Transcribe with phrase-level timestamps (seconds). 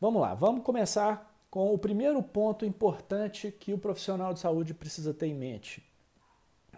[0.00, 5.14] vamos lá, vamos começar com o primeiro ponto importante que o profissional de saúde precisa
[5.14, 5.82] ter em mente,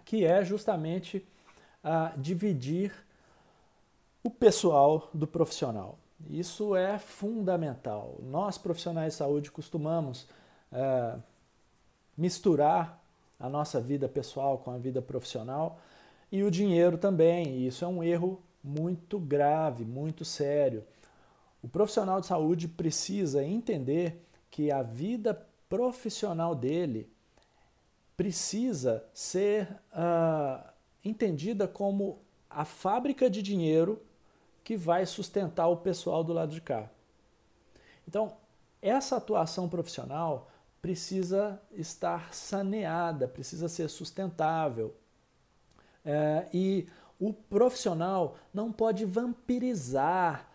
[0.05, 1.25] que é justamente
[1.83, 2.93] a dividir
[4.23, 5.97] o pessoal do profissional.
[6.29, 8.17] Isso é fundamental.
[8.21, 10.27] Nós, profissionais de saúde, costumamos
[10.71, 11.15] é,
[12.15, 13.01] misturar
[13.39, 15.79] a nossa vida pessoal com a vida profissional
[16.31, 17.47] e o dinheiro também.
[17.47, 20.83] E isso é um erro muito grave, muito sério.
[21.61, 27.09] O profissional de saúde precisa entender que a vida profissional dele
[28.17, 30.63] precisa ser uh,
[31.03, 34.01] entendida como a fábrica de dinheiro
[34.63, 36.89] que vai sustentar o pessoal do lado de cá.
[38.07, 38.33] Então,
[38.81, 40.51] essa atuação profissional
[40.81, 44.95] precisa estar saneada, precisa ser sustentável.
[46.03, 46.87] É, e
[47.19, 50.50] o profissional não pode vampirizar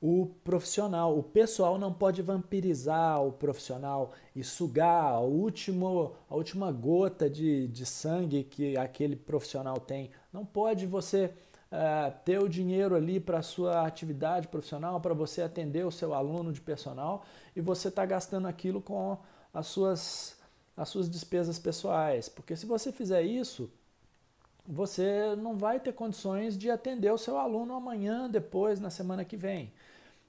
[0.00, 1.18] o profissional.
[1.18, 7.68] O pessoal não pode vampirizar o profissional e sugar a, último, a última gota de,
[7.68, 10.10] de sangue que aquele profissional tem.
[10.32, 11.32] Não pode você
[11.72, 16.14] uh, ter o dinheiro ali para a sua atividade profissional, para você atender o seu
[16.14, 19.18] aluno de personal e você está gastando aquilo com
[19.52, 20.36] as suas,
[20.76, 22.28] as suas despesas pessoais.
[22.28, 23.70] Porque se você fizer isso,
[24.68, 29.36] você não vai ter condições de atender o seu aluno amanhã, depois, na semana que
[29.36, 29.72] vem.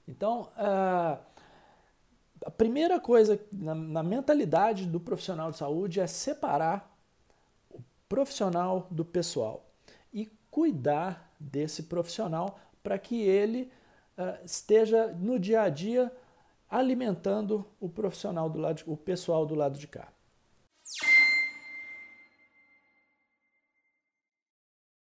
[0.08, 6.96] Então, a primeira coisa na, mentalidade do profissional de saúde é separar
[7.70, 9.70] o profissional do pessoal
[10.12, 13.70] e cuidar desse profissional para que ele
[14.16, 16.10] uh, esteja no dia a dia
[16.70, 20.08] alimentando o profissional do lado, o pessoal do lado de cá.